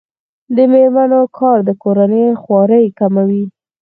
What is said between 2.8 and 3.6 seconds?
کموي.